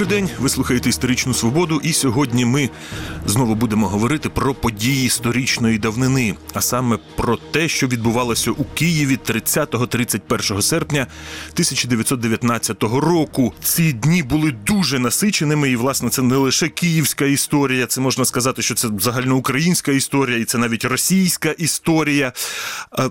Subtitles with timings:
[0.00, 2.70] Добрий день, ви слухаєте історичну свободу, і сьогодні ми
[3.26, 9.18] знову будемо говорити про події сторічної давнини, а саме про те, що відбувалося у Києві
[9.26, 11.06] 30-31 серпня
[11.52, 13.52] 1919 року.
[13.62, 18.62] Ці дні були дуже насиченими, і власне це не лише київська історія, це можна сказати,
[18.62, 22.32] що це загальноукраїнська історія, і це навіть російська історія.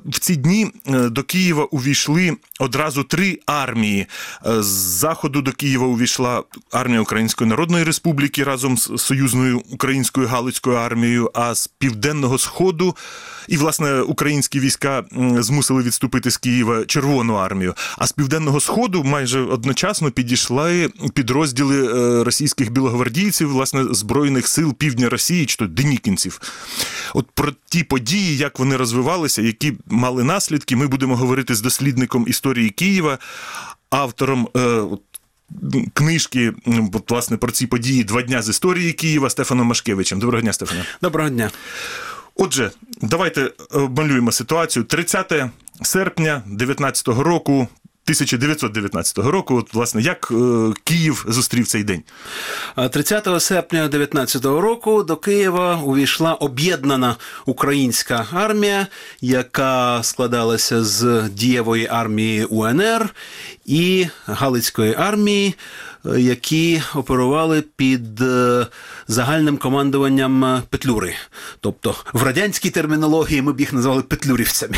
[0.05, 4.07] В ці дні е, до Києва увійшли одразу три армії.
[4.45, 4.67] Е, З
[4.99, 11.55] заходу до Києва увійшла армія Української Народної Республіки разом з союзною українською Галицькою армією, а
[11.55, 12.95] з південного сходу
[13.49, 15.03] і власне українські війська
[15.39, 17.75] змусили відступити з Києва Червону армію.
[17.97, 25.09] А з південного сходу майже одночасно підійшли підрозділи е, російських білогвардійців, власне, збройних сил півдня
[25.09, 26.41] Росії, чи то денікінців.
[27.13, 32.25] От про ті події, як вони розвивалися, які мали наслідки, ми будемо говорити з дослідником
[32.27, 33.17] історії Києва,
[33.89, 34.49] автором.
[34.57, 34.81] е,
[35.93, 36.53] Книжки,
[36.93, 40.19] от, власне, про ці події два дня з історії Києва Стефаном Машкевичем.
[40.19, 40.85] Доброго дня, Стефане.
[41.01, 41.51] Доброго дня.
[42.35, 44.83] Отже, давайте малюємо ситуацію.
[44.85, 45.33] 30
[45.81, 47.67] серпня 2019 року.
[48.09, 50.35] 1919 року, от, власне, як е,
[50.83, 52.03] Київ зустрів цей день?
[52.91, 57.15] 30 серпня 19 року до Києва увійшла об'єднана
[57.45, 58.87] українська армія,
[59.21, 63.09] яка складалася з дієвої армії УНР
[63.65, 65.55] і Галицької армії,
[66.05, 68.67] е, які оперували під е,
[69.07, 71.13] загальним командуванням Петлюри.
[71.59, 74.75] Тобто в радянській термінології ми б їх називали петлюрівцями.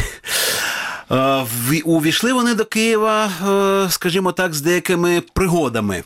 [1.12, 1.46] Е,
[1.86, 6.04] Увійшли вони до Києва, е, скажімо так, з деякими пригодами.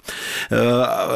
[0.51, 0.57] Е,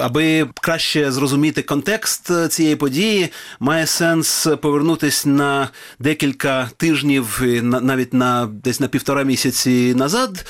[0.02, 8.80] Аби краще зрозуміти контекст цієї події, має сенс повернутися на декілька тижнів, навіть на десь
[8.80, 10.46] на півтора місяці назад,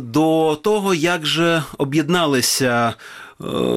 [0.00, 2.94] до того, як же об'єдналися.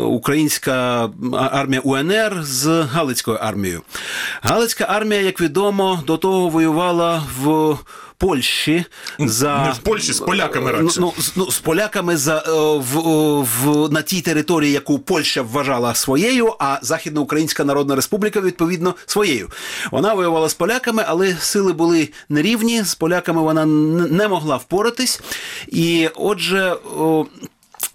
[0.06, 3.82] Українська армія УНР з Галицькою армією.
[4.42, 7.78] Галицька армія, як відомо, до того воювала в
[8.20, 8.86] Польщі
[9.20, 11.00] за Не в Польщі, з поляками радше.
[11.00, 15.96] Ну, ну, з поляками за е, в, е, в на тій території, яку Польща вважала
[15.96, 19.50] своєю, а Західноукраїнська Народна Республіка відповідно своєю.
[19.92, 22.84] Вона воювала з поляками, але сили були нерівні.
[22.84, 25.22] З поляками вона не могла впоратись.
[25.68, 26.76] І отже.
[26.98, 27.26] о,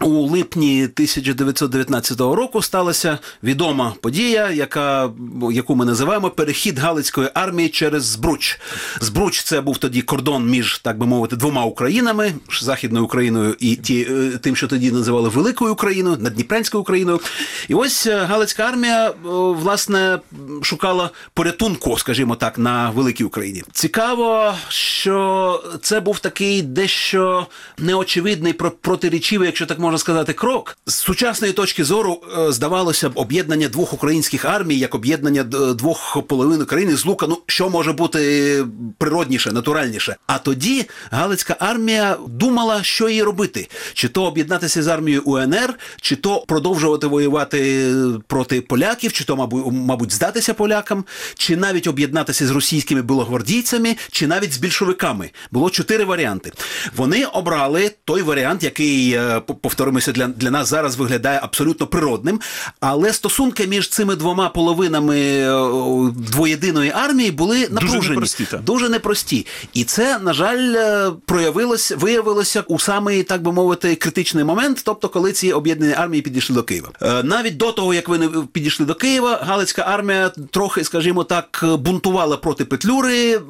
[0.03, 5.11] у липні 1919 року сталася відома подія, яка,
[5.53, 8.61] яку ми називаємо перехід Галицької армії через Збруч.
[9.01, 12.33] Збруч це був тоді кордон між, так би мовити, двома Українами
[12.63, 17.21] Західною Україною і ті, е, тим, що тоді називали Великою Україною, Надніпрянською Україною.
[17.69, 19.13] І ось е, Галицька армія, е,
[19.53, 20.19] власне,
[20.63, 23.63] шукала порятунку, скажімо так, на Великій Україні.
[23.73, 27.47] Цікаво, що це був такий дещо
[27.79, 30.77] неочевидний про- протирічивий, якщо так можна сказати, крок.
[30.87, 35.43] З сучасної точки зору е, здавалося б, об'єднання двох українських армій, як об'єднання
[35.75, 37.27] двох половин України з лука.
[37.29, 38.65] Ну що може бути
[38.99, 40.17] природніше, натуральніше?
[40.27, 46.17] А тоді Галицька армія думала, що їй робити: чи то об'єднатися з армією УНР, чи
[46.17, 47.93] то продовжувати воювати
[48.27, 49.37] проти поляків, чи то,
[49.73, 51.05] мабуть, здатися полякам,
[51.37, 55.31] чи навіть об'єднатися з російськими білогвардійцями, чи навіть з більшовиками.
[55.51, 56.53] Було чотири варіанти.
[56.97, 59.41] Вони обрали той варіант, який, е,
[59.75, 62.41] повторимося, для, для нас зараз виглядає абсолютно природним.
[62.81, 68.09] Але стосунки між цими двома половинами е, двоєдиної армії були напружені.
[68.09, 68.63] непрості, так.
[68.65, 69.47] Дуже непрості.
[69.73, 75.09] І це, на жаль, е, проявилось, виявилося у самий, так би мовити, критичний момент, тобто,
[75.09, 76.89] коли ці об'єднані армії підійшли до Києва.
[77.03, 82.37] Е, Навіть до того, як вони підійшли до Києва, Галицька армія трохи, скажімо так, бунтувала
[82.37, 83.41] проти Петлюри.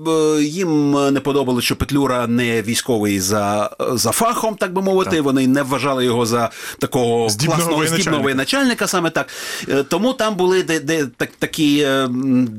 [0.40, 5.20] Їм не подобалося, що Петлюра не військовий за, за фахом, так би мовити.
[5.20, 9.28] Вони не вважали його за такого Здібного класного здібного воєначальника, саме так.
[9.68, 12.08] Е, Тому там були де, де, так, такі е,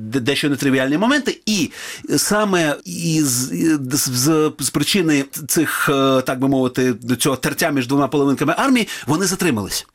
[0.02, 1.72] дещо нетривіальні моменти, і
[2.18, 8.08] саме із з, з, з причини цих, е, так би мовити, цього тертя між двома
[8.08, 9.88] половинками армії, вони затримались.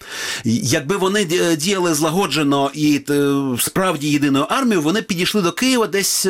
[0.45, 1.25] Якби вони
[1.57, 3.01] діяли злагоджено і
[3.59, 6.27] справді єдиною армією, вони підійшли до Києва десь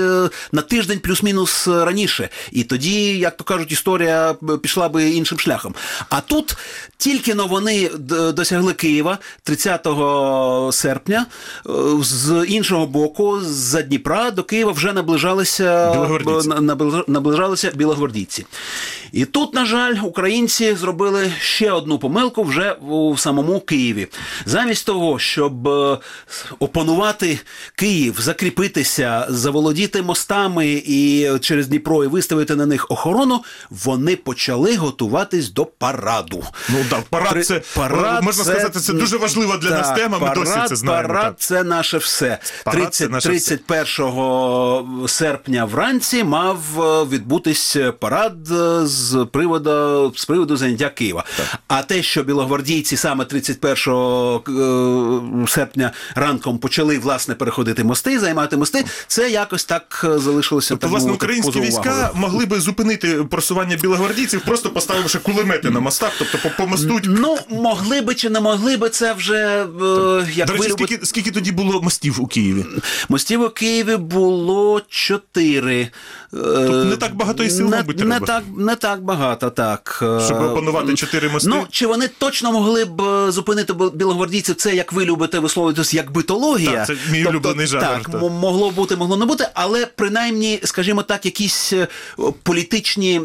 [0.52, 2.28] на тиждень плюс-мінус раніше.
[2.52, 5.74] І тоді, як то кажуть, історія пішла би іншим шляхом.
[6.08, 6.56] А тут
[6.96, 7.88] тільки но вони
[8.34, 11.26] досягли Києва 30 серпня,
[11.66, 11.70] е,
[12.02, 16.48] з іншого боку, з Дніпра до Києва вже наближалися Білогвардійці.
[17.08, 18.46] наближалися білогвардійці.
[19.12, 24.06] І тут, на жаль, українці зробили ще одну помилку вже у самому Києві.
[24.46, 25.98] Замість того, щоб е,
[26.58, 27.38] опанувати
[27.74, 35.50] Київ, закріпитися, заволодіти мостами і через Дніпро і виставити на них охорону, вони почали готуватись
[35.52, 36.44] до параду.
[36.68, 40.18] Ну да, парад це парад можна це- сказати, це дуже важлива для нас Так, тема.
[40.18, 41.08] Ми парад, досі це знаємо.
[41.08, 41.38] Парад так.
[41.38, 42.38] це наше все.
[42.64, 43.56] Парад це 30, наше все.
[43.56, 51.24] 31 серпня вранці мав е, відбутись парад е, з приводу з приводу заняття Києва.
[51.68, 53.74] А те, що білогвардійці саме 31
[55.44, 60.68] е, серпня ранком почали власне переходити мости, займати мости, це якось так залишилося.
[60.68, 65.80] Тобто, так власне, українські поза війська могли би зупинити просування білогвардійців, просто поставивши кулемети на
[65.80, 66.99] мостах, тобто по, по мосту.
[67.04, 70.84] Ну, могли би чи не могли би, це вже е, як До речі, ви любите-
[70.84, 72.64] скільки, скільки тоді було мостів у Києві?
[73.08, 75.88] Мостів у Києві було чотири.
[76.32, 79.96] Тобто не так багато і сил, не, мабуть, не так, не так багато, так.
[80.26, 81.50] Щоб Е, опанувати чотири мости?
[81.50, 86.12] Ну, чи вони точно могли б е, зупинити білогвардійців, це, як ви любите висловитись, як
[86.12, 86.70] битологія.
[86.72, 88.22] Так, це мій улюблений жанр, Так, так.
[88.22, 91.88] могло бути, могло не бути, але принаймні, скажімо так, якісь е,
[92.42, 93.20] політичні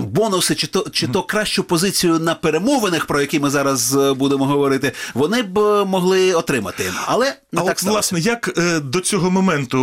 [0.00, 2.34] бонуси, чи то, чи то кращу позицію на
[2.74, 6.84] перемовинах, про які ми зараз е, будемо говорити, вони б е, могли отримати.
[7.06, 7.90] Але не А так от, сталося.
[7.90, 9.78] власне, як е, до цього моменту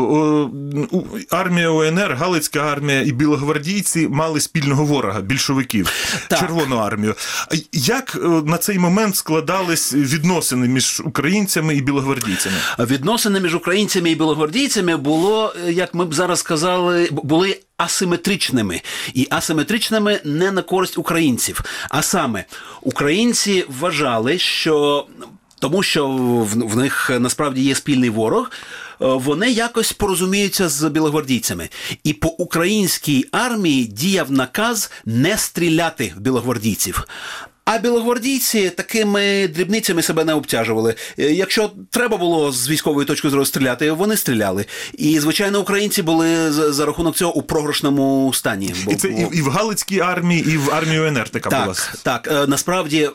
[1.29, 5.91] армія УНР, Галицька армія і білогвардійці мали спільного ворога більшовиків,
[6.27, 6.39] Так.
[6.39, 7.15] Червону армію.
[7.71, 12.55] Як на цей момент складались відносини між українцями і білогвардійцями?
[12.79, 18.81] Відносини між українцями і білогвардійцями було, як ми б зараз сказали, були асиметричними
[19.13, 21.61] і асиметричними не на користь українців.
[21.89, 22.45] А саме
[22.81, 25.07] українці вважали, що
[25.59, 26.07] тому що
[26.53, 28.51] в, них насправді є спільний ворог.
[28.51, 31.69] е, Вони якось порозуміються з білогвардійцями,
[32.03, 37.07] і по українській армії діяв наказ не стріляти в білогвардійців.
[37.73, 40.95] А білогвардійці такими дрібницями себе не обтяжували.
[41.19, 44.65] Е, Якщо треба було з військової точки зору стріляти, вони стріляли.
[44.93, 48.73] І звичайно, українці були за, рахунок цього у програшному стані.
[48.89, 51.65] І це і, і в Галицькій армії, і в армії УНР така була.
[51.73, 52.27] так, так.
[52.43, 53.09] Е, Насправді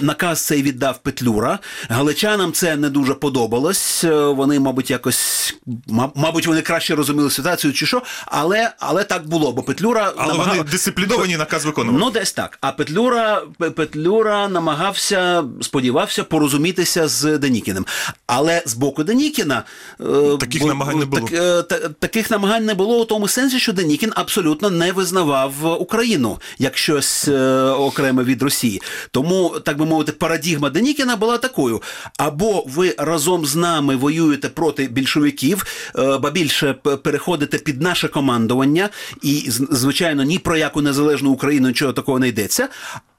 [0.00, 1.58] наказ цей віддав Петлюра.
[1.88, 4.04] Галичанам це не дуже подобалось.
[4.04, 5.54] Е, Вони, мабуть, якось
[5.86, 10.32] ма- мабуть, вони краще розуміли ситуацію чи що, але, але так було, бо Петлюра Але
[10.32, 12.04] намагав- вони дисципліновані наказ виконували.
[12.04, 12.58] Ну, десь так.
[12.60, 17.86] А Петлюра, Пе- Петлюра намагався, сподівався порозумітися з Денікіним.
[18.26, 19.62] Але з боку Денікіна
[20.00, 21.28] е, Таких бу- намагань не було.
[21.28, 25.80] Так, е, та- таких намагань не було у тому сенсі, що Денікін абсолютно не визнавав
[25.80, 28.82] Україну як щось е, окреме від Росії.
[29.10, 31.82] Тому, так би мовити, парадігма Денікіна була такою:
[32.18, 38.88] або ви разом з нами воюєте проти більшовиків, ба більше переходите під наше командування,
[39.22, 42.68] і звичайно ні про яку незалежну Україну нічого такого не йдеться.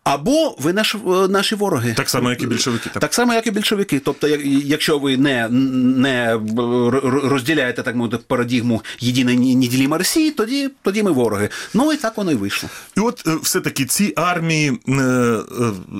[0.03, 1.93] Або ви наш, е, наші вороги.
[1.97, 2.89] Так само, як і більшовики.
[2.93, 3.01] Так.
[3.01, 3.99] Так само, як і більшовики.
[4.05, 6.39] Тобто, як- якщо ви не, не
[7.23, 11.49] розділяєте так мовити парадігму єдиної неділіма Росії, тоді, тоді ми вороги.
[11.73, 12.69] Ну і так воно і вийшло.
[12.97, 15.37] І от е, все-таки ці армії е,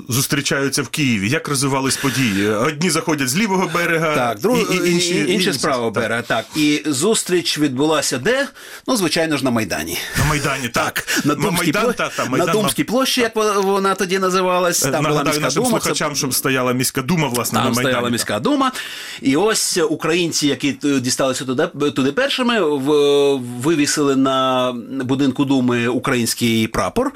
[0.08, 1.30] зустрічаються в Києві.
[1.30, 2.48] Як розвивались події?
[2.48, 6.02] Одні заходять з лівого берега, Так, друг, і, і інші, інші, з правого так.
[6.02, 6.22] берега.
[6.22, 6.44] Так.
[6.56, 8.48] І зустріч відбулася де?
[8.88, 9.98] Ну, звичайно ж, на Майдані.
[10.18, 11.06] На Майдані, так.
[11.24, 14.80] На Думській, Майдан, площі, та, та, на Думській площі, як вона- вона тоді називалась.
[14.80, 15.78] Там була міська нашим дума.
[15.78, 17.92] це- слухачам, щоб стояла міська дума, власне, Там на Майдані.
[17.92, 18.72] стояла міська дума,
[19.22, 22.60] і ось українці, які дісталися туди, туди першими,
[23.62, 24.72] вивісили на
[25.04, 27.12] будинку думи український прапор.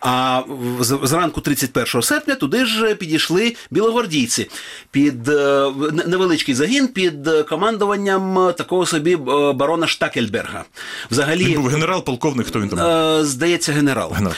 [0.00, 0.42] А
[1.02, 4.50] зранку 31 серпня туди ж підійшли білогвардійці
[4.90, 5.70] під е,
[6.06, 10.64] невеличкий загін під командуванням такого собі е, барона Штакельберга.
[11.10, 12.78] Взагалі, Він був генерал, полковник, хто він там?
[12.78, 14.12] Е, Здається, генерал.
[14.12, 14.34] Генерал.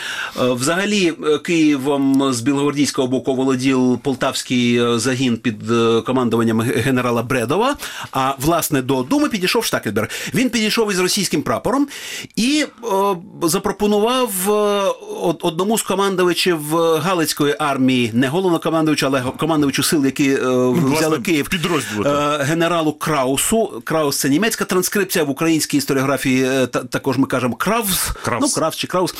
[0.56, 1.38] Взагалі, е,
[1.84, 7.76] Києвом з білогвардійського боку володів полтавський е, загін під е, командуванням генерала Бредова.
[8.12, 10.08] А власне до Думи підійшов Штакельберг.
[10.34, 11.88] Він підійшов із російським прапором
[12.36, 12.86] і е,
[13.42, 14.30] запропонував
[15.42, 21.48] одному з командувачів Галицької армії, не головнокомандувачу, але командувачу сил, які взяли Ну, власне, Київ,
[21.48, 23.82] підрозділу, е, генералу Краусу.
[23.84, 26.66] Краус це німецька транскрипція в українській історіографії.
[26.66, 28.10] та- також ми кажемо Кравс.
[28.24, 28.42] Краус.
[28.42, 29.14] Ну, Кравс чи Краус.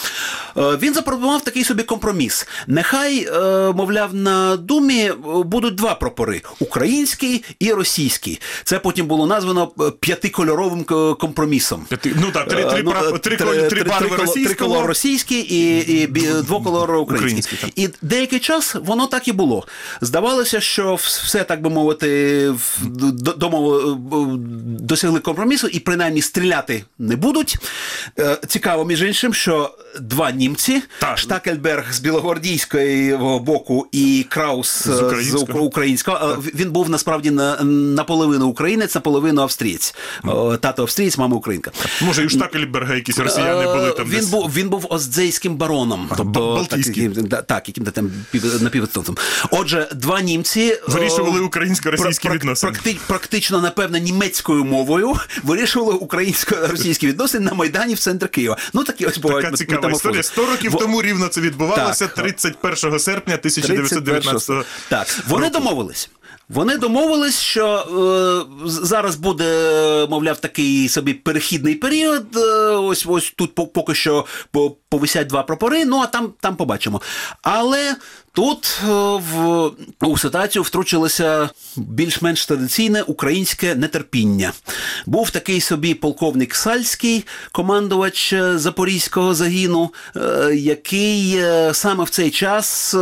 [0.57, 2.47] Він запропонував такий собі компроміс.
[2.67, 5.15] Нехай, е, мовляв, на думі е,
[5.45, 8.41] будуть два прапори: український і російський.
[8.65, 10.85] Це потім було названо е, п'ятикольоровим
[11.21, 11.87] компромісом.
[11.91, 14.45] П'яти- ну так, три, три, ну, три, три- три три- барви російського.
[14.47, 16.07] Триколор російський і, і
[16.47, 17.43] двоколор український.
[17.59, 19.67] Український, І деякий час воно так і було.
[20.01, 22.79] Здавалося, що все, так би мовити, в-
[23.37, 23.81] домово
[24.81, 27.57] досягли компромісу і принаймні стріляти не будуть.
[28.49, 31.19] Цікаво, між іншим, що два німці, Так.
[31.19, 35.59] Штакельберг з Білогвардії білогвардійського боку і Краус З з українського.
[35.61, 36.43] ук- українського.
[36.55, 39.95] Він був насправді на, наполовину українець, наполовину австрієць.
[40.25, 41.71] О, Тато австрієць, мама українка.
[42.03, 44.07] Може, і Штакельберга якісь росіяни Е, були там.
[44.07, 44.29] Він десь.
[44.29, 47.13] був він був оздзейським бароном, тобто Балтійським.
[47.47, 48.89] так, яким- так, там пів-
[49.51, 52.73] Отже, два німці е, Вирішували українсько-російські пра- пра- відносини.
[52.73, 58.57] практи- практично, напевно, німецькою мовою вирішували українсько-російські відносини на майдані в центрі Києва.
[58.73, 60.23] Ну такі ось бувають Така цікава історія.
[60.23, 62.15] 100 років тому рівно це відбувалося Так.
[62.33, 64.65] 31 серпня 1919 року.
[64.89, 66.11] Так, вони домовились.
[66.49, 72.37] Вони домовились, що е, зараз буде, мовляв, такий собі перехідний період.
[72.37, 77.01] Е, ось ось тут поки що по- повисять два прапори, ну а там, там побачимо.
[77.43, 77.97] Але
[78.33, 78.87] тут е,
[79.33, 79.71] в
[80.01, 84.53] у ситуацію втручилося більш-менш традиційне українське нетерпіння.
[85.07, 92.95] Був такий собі полковник Сальський, командувач е, запорізького загіну, е, який саме в цей час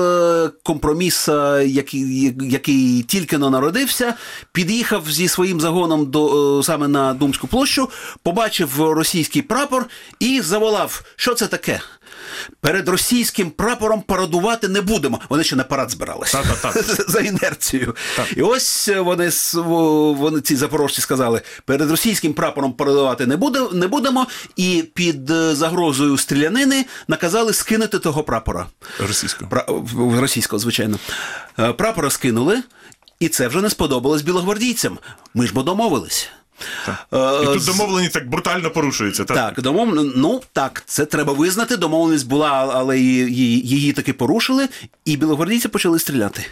[0.62, 1.28] компроміс,
[1.64, 4.14] який, який тільки но народився,
[4.52, 7.90] під'їхав зі своїм загоном до саме на Думську площу,
[8.22, 9.86] побачив російський прапор
[10.20, 11.80] і заволав, що це таке.
[12.60, 15.20] Перед російським прапором парадувати не будемо.
[15.28, 16.82] Вони ще на парад збиралися Та-та-та.
[17.08, 17.96] за інерцією.
[18.36, 19.30] І ось вони,
[20.14, 25.54] вони ці запорожці сказали: перед російським прапором парадувати не, буде, не будемо, і під е,
[25.54, 28.66] загрозою стрілянини наказали скинути того прапора.
[28.98, 29.50] Російською.
[29.50, 29.66] Пра...
[30.20, 30.98] Російського, звичайно.
[31.58, 32.62] Е, Прапора скинули,
[33.20, 34.98] і це вже не сподобалось білогвардійцям.
[35.34, 36.28] Ми ж бо домовились.
[36.88, 39.24] Е, І тут з- домовлені так брутально порушуються.
[39.24, 39.36] Так?
[39.36, 39.88] так, домов...
[40.16, 41.76] ну так, це треба визнати.
[41.76, 44.68] Домовленість була, але її, її, її таки порушили,
[45.04, 46.46] і білогвардійці почали стріляти.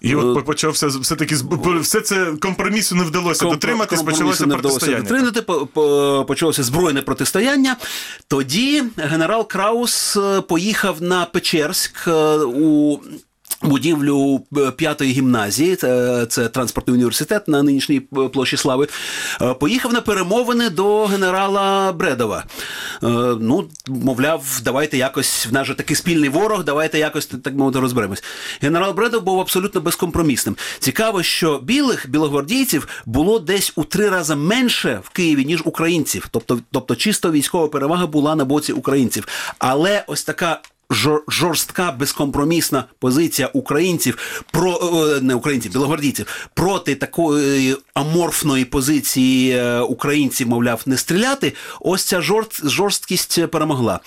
[0.00, 1.36] І от почався все-таки
[1.80, 5.08] все це компромісу не вдалося Ком- дотриматись, почалося не вдалося протистояння.
[5.08, 7.76] дотримати, по- по- почалося збройне протистояння.
[8.28, 12.98] Тоді генерал Краус е, поїхав на Печерськ е, у.
[13.62, 18.88] Будівлю е, п'ятої гімназії, це, транспортний університет на нинішній е, площі Слави.
[19.42, 22.44] е, Поїхав на перемовини до генерала Бредова.
[23.40, 28.24] Ну, мовляв, давайте якось в нас же такий спільний ворог, давайте якось так мовити розберемось.
[28.62, 30.56] Генерал Бредов був абсолютно безкомпромісним.
[30.78, 36.28] Цікаво, що білих білогвардійців було десь у три рази менше в Києві, ніж українців.
[36.30, 39.28] Тобто, тобто чисто військова перевага була на боці українців.
[39.58, 40.60] Але ось така.
[40.90, 44.72] Жор- Жорстка безкомпромісна позиція українців про
[45.16, 51.52] е, не українців, білогвардійців проти такої аморфної позиції е, українців, мовляв, не стріляти.
[51.80, 54.00] Ось ця жорст, жорсткість перемогла.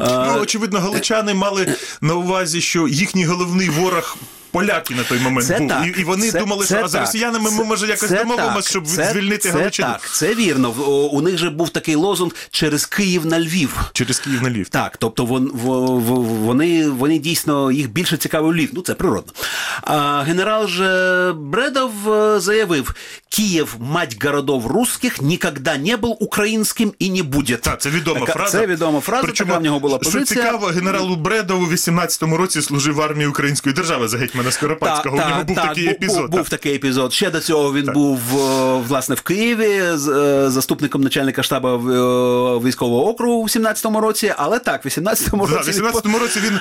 [0.00, 4.16] Е, Ну, очевидно, галичани мали на увазі, що їхній головний ворог.
[4.60, 5.68] Поляки на той момент Це був.
[5.68, 8.08] так, І, і вони це- думали, це що а з так, росіянами ми може якось
[8.08, 9.88] це домовимося, так, щоб це- звільнити це Галичину.
[9.88, 10.70] Так, це вірно.
[11.12, 13.90] У них же був такий лозунг через Київ на Львів.
[13.92, 14.68] Через Київ на Львів.
[14.68, 18.70] Так, тобто вон, во- во- вони, вони дійсно їх більше цікавив Львів.
[18.72, 19.32] Ну це природно.
[19.82, 22.94] А генерал же Бредов е, заявив:
[23.28, 25.52] Київ, мать городов русских, ніколи
[25.84, 27.56] не був українським і не буде.
[27.56, 28.58] Так, це відома Така- фраза.
[28.58, 30.42] Це відома фраза, Причому, така в нього була Що позиція.
[30.44, 35.16] цікаво, генералу Бредову у 18-му році служив в армії Української держави за гетьмана Скоропадського.
[35.16, 36.30] У нього був такий епізод.
[36.30, 37.12] Був, був такий епізод.
[37.12, 39.96] Ще до цього він був е, власне в Києві е,
[40.50, 45.70] заступником начальника штабу е, військового округу у 17-му році, але так, в 18-му Да, році.
[45.70, 46.58] в 18-му році він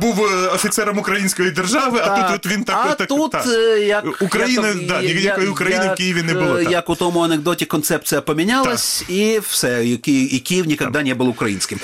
[0.00, 0.20] був
[0.54, 3.46] офіцером української держави, а тут він так, а так, тут, так.
[3.86, 6.58] як України, ніякої України в Києві не було.
[6.58, 6.70] так.
[6.70, 9.96] Як у тому анекдоті концепція помінялась, і все, і
[10.38, 11.78] Київ ніколи не був українським.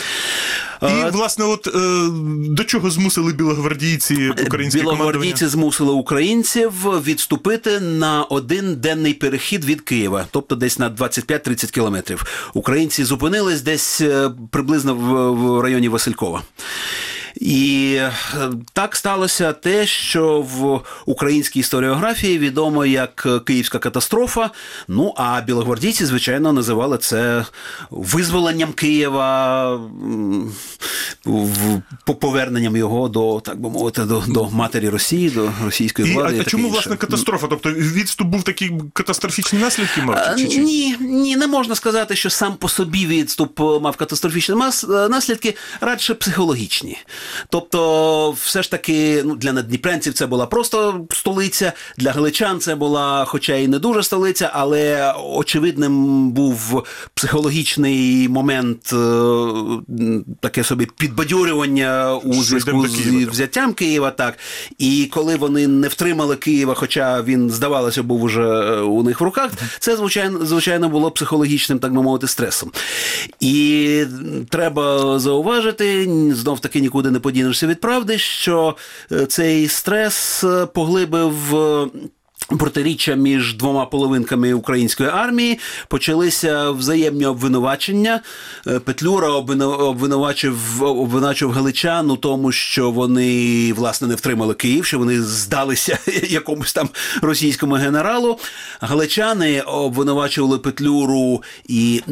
[0.83, 1.71] І, власне, от е,
[2.51, 4.81] до чого змусили білогвардійці українські?
[4.81, 6.73] Білогвардійці змусили українців
[7.07, 12.25] відступити на один денний перехід від Києва, тобто десь на 25-30 кілометрів.
[12.55, 14.95] Українці зупинились десь е, приблизно
[15.35, 16.43] в районі Василькова.
[17.41, 18.13] І е,
[18.73, 24.51] так сталося те, що в українській історіографії відомо як е, Київська катастрофа.
[24.89, 27.45] Ну а білогвардійці, звичайно, називали це
[27.91, 29.81] визволенням Києва,
[32.21, 36.35] поверненням його до, так би мовити, до, до матері Росії, до російської І, влади.
[36.35, 36.75] а, і а чому, інше.
[36.75, 37.47] власне, катастрофа?
[37.47, 40.17] Тобто відступ був такий катастрофічні наслідки мав?
[40.17, 40.59] Е, Чи, чи?
[40.59, 45.57] Ні, ні, не можна сказати, що сам по собі відступ е, мав катастрофічні е, наслідки,
[45.81, 46.99] радше психологічні.
[47.49, 53.25] Тобто, все ж таки, ну, для надніпрянців це була просто столиця, для галичан це була,
[53.25, 58.97] хоча і не дуже столиця, але очевидним був психологічний момент, е,
[60.41, 64.39] таке собі підбадьорювання у зв'язку з взяттям Києва, так.
[64.79, 69.25] І коли вони не втримали Києва, хоча він, здавалося, був уже е, у них в
[69.25, 72.71] руках, це, звичайно, звичайно, було психологічним, так би мовити, стресом.
[73.41, 74.05] І
[74.49, 78.77] треба зауважити, знов таки нікуди не подінешся від правди, що
[79.13, 81.55] е, цей стрес е, поглибив.
[82.49, 85.59] Протиріччя між двома половинками української армії
[85.89, 88.21] почалися взаємні обвинувачення.
[88.67, 95.23] Е, Петлюра обвинувачив обвинувачив галичан у тому, що вони власне не втримали Київ, що вони
[95.23, 95.99] здалися
[96.29, 96.89] якомусь там
[97.23, 98.39] російському генералу.
[98.81, 102.03] Галичани обвинувачували Петлюру і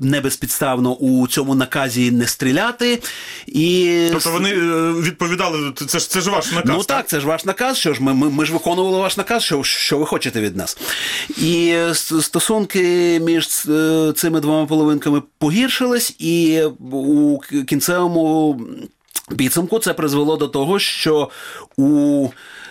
[0.00, 3.02] не безпідставно у цьому наказі не стріляти.
[3.46, 6.74] І Тобто вони е, відповідали, це ж це ж ваш наказ.
[6.76, 7.78] Ну так, це ж ваш наказ.
[7.78, 10.78] Що ж ми, ми, ми ж виконували ваш наказ, що, що ви хочете від нас.
[11.38, 11.76] І
[12.20, 18.60] стосунки між е, цими двома половинками погіршились, і у кінцевому
[19.36, 21.30] підсумку це призвело до того, що
[21.76, 22.28] у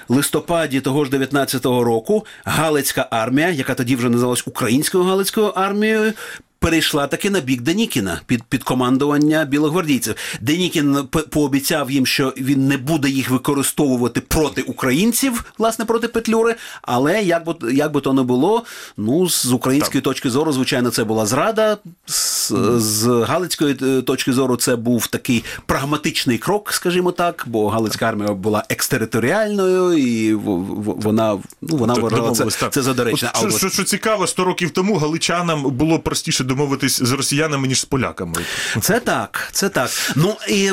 [0.09, 6.13] листопаді того ж 19-го року Галицька армія, яка тоді вже називалась Українською Галицькою армією,
[6.59, 10.15] перейшла таки на бік Денікіна під, під командування білогвардійців.
[10.41, 10.97] Денікін
[11.29, 16.55] пообіцяв їм, що він не буде їх використовувати проти українців, власне, проти Петлюри.
[16.81, 18.63] Але як би, як би то не було,
[18.97, 21.77] ну з української точки зору, звичайно, це була зрада.
[22.05, 28.05] З, з Галицької е, точки зору, це був такий прагматичний крок, скажімо так, бо Галицька
[28.05, 33.29] армія була екстериторіальною, і в- в- вона ну вона вважала це, це за доречне.
[33.39, 37.85] Що, що, що цікаво, 100 років тому галичанам було простіше домовитись з росіянами, ніж з
[37.85, 38.33] поляками.
[38.81, 39.89] Це так, це так.
[40.15, 40.71] Ну і е,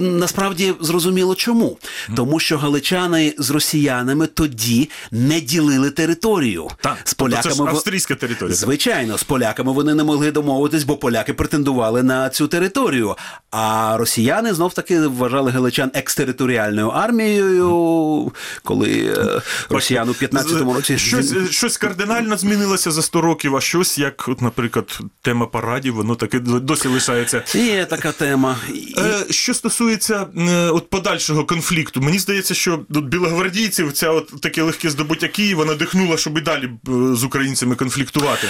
[0.00, 1.78] насправді зрозуміло чому.
[2.16, 6.68] Тому що галичани з росіянами тоді не ділили територію.
[6.80, 8.56] Так, з тобто це ж поляками австрійська територія.
[8.56, 13.16] Звичайно, з поляками вони не могли домовитись, бо поляки претендували на цю територію.
[13.50, 18.32] А росіяни знов таки вважали галичан екстериторіальною армією,
[18.64, 23.98] коли е, росіян у 15-му році щось, щось кардинально змінилося за 100 років, а щось,
[23.98, 27.42] як, от, наприклад, тема парадів, воно таки досі лишається.
[27.54, 28.56] Є така тема.
[28.98, 34.62] Е, що стосується е, от подальшого конфлікту, мені здається, що от білогвардійців ця от таке
[34.62, 36.70] легке здобуття Києва надихнула, щоб і далі е,
[37.14, 38.48] з українцями конфліктувати.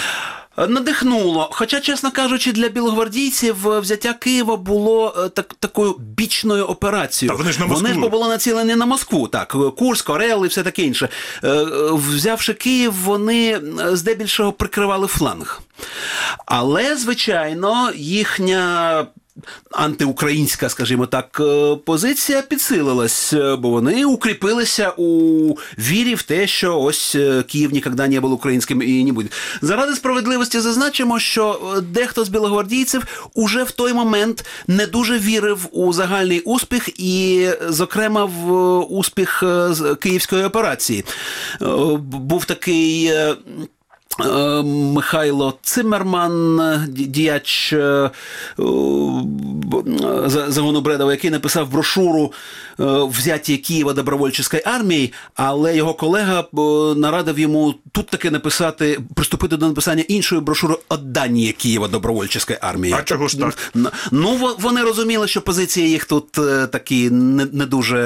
[0.57, 1.49] Надихнуло.
[1.53, 7.37] Хоча, чесно кажучи, для білогвардійців е, взяття Києва було е, так, такою бічною операцією.
[7.37, 10.63] Та вони ж на Вони ж були націлені на Москву, так, Курськ, Орел і все
[10.63, 11.09] таке інше.
[11.45, 15.61] Е, е, Взявши Київ, вони е, здебільшого прикривали фланг.
[16.47, 19.07] Але, звичайно, їхня.
[19.71, 26.81] Антиукраїнська, скажімо так, е, позиція підсилилась, е, бо вони укріпилися у вірі в те, що
[26.81, 29.29] ось е, Київ ніколи не був українським і не буде.
[29.63, 35.93] Заради справедливості зазначимо, що дехто з білогвардійців уже в той момент не дуже вірив у
[35.93, 39.43] загальний успіх, і, зокрема, в успіх
[40.01, 41.05] Київської операції.
[42.01, 43.13] Був такий.
[44.21, 44.63] Е,
[44.95, 48.11] Михайло Циммерман, ді- діяч е,
[50.49, 52.33] загону Бредова, який написав брошуру
[52.81, 52.85] е,
[53.19, 56.45] «Взяття Києва добровольчої армії, але його колега
[56.97, 62.95] нарадив йому тут таки написати, приступити до написання іншої брошури «Отдання Києва добровольчої армії.
[62.99, 63.73] А чого ж так?
[64.11, 66.33] Ну, вони розуміли, що позиції їх тут
[66.71, 67.97] такі не, не дуже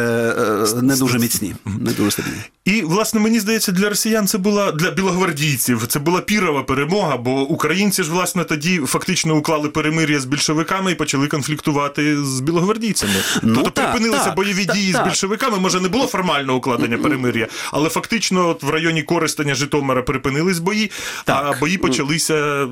[0.82, 2.36] не дуже міцні, не дуже стабільні.
[2.64, 5.86] І, власне, мені здається, для росіян це була для білогвардійців.
[5.86, 10.94] Це була пірова перемога, бо українці ж, власне, тоді фактично уклали перемир'я з більшовиками і
[10.94, 13.12] почали конфліктувати з білогвардійцями.
[13.42, 15.58] Ну, тобто так, припинилися так, бойові так, дії з більшовиками.
[15.58, 20.90] Може, не було формального укладення перемир'я, але фактично от в районі Коростеня Житомира припинились бої,
[21.26, 22.68] а бої почалися.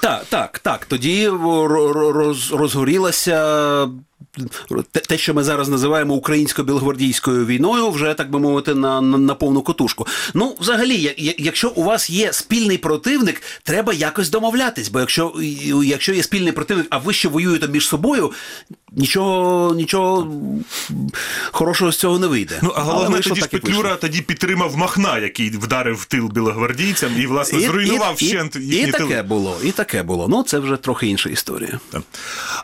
[0.00, 0.86] Так, так, так.
[0.86, 3.88] Тоді ро- ро- роз, розгорілася.
[5.08, 9.62] Те, що ми зараз називаємо українсько-білогвардійською війною, вже так би мовити, на, на, на повну
[9.62, 10.06] котушку.
[10.34, 14.88] Ну, взагалі, якщо у вас є спільний противник, треба якось домовлятись.
[14.88, 15.34] Бо якщо,
[15.84, 18.32] якщо є спільний противник, а ви ще воюєте між собою,
[18.92, 20.32] нічого, нічого
[21.56, 22.58] хорошого з цього не вийде.
[22.62, 23.46] Ну, а головне, тоді ж.
[23.48, 28.88] Петлюра тоді підтримав Махна, який вдарив в тил білогвардійцям і, власне, зруйнував вщент і, їхні
[28.88, 30.28] і таке було, і таке було.
[30.28, 31.80] Ну, це вже трохи інша історія.
[31.90, 32.02] Так.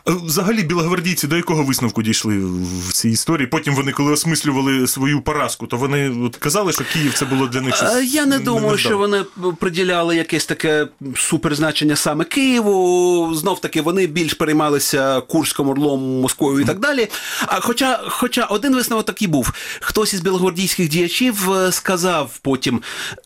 [0.07, 2.39] Е, Взагалі, білогвардійці до якого висновку дійшли
[2.87, 3.47] в цій історії?
[3.47, 7.61] Потім вони, коли осмислювали свою поразку, то вони от казали, що Київ це було для
[7.61, 7.95] них щось.
[7.95, 9.23] Е, Я не думаю, що вони
[9.59, 13.35] приділяли якесь таке суперзначення саме Києву.
[13.35, 17.07] Знов таки вони більш переймалися Курськом, Орлом, Москвою і так далі.
[17.47, 22.81] А хоча, хоча один висновок такий був: хтось із білогвардійських діячів е, сказав потім: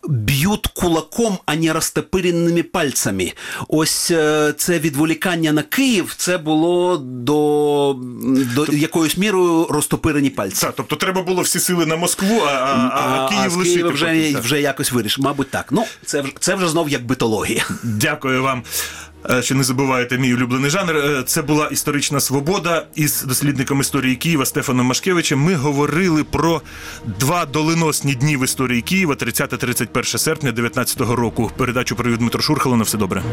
[0.08, 3.34] б'ють кулаком, а не розтопиреними пальцями.
[3.68, 7.96] Ось е, це відволікання на Київ, це було до,
[8.56, 10.62] до якоюсь мірою розтопирені пальці.
[10.62, 13.76] Так, тобто треба було всі сили на Москву, а, а, а, Київ з лишити.
[13.76, 15.24] Києва вже, вже якось вирішив.
[15.24, 15.68] Мабуть, так.
[15.72, 17.66] Ну, це, це вже знов як битологія.
[17.84, 18.64] Дякую вам.
[19.30, 20.96] Е, що не забуваєте мій улюблений жанр.
[20.98, 25.40] Е, Це була історична свобода із дослідником історії Києва Стефаном Машкевичем.
[25.40, 26.62] Ми говорили про
[27.20, 31.52] два доленосні дні в історії Києва 30-31 серпня 19 року.
[31.58, 32.78] Передачу провів Дмитро Шурхало.
[32.78, 33.24] На все добре.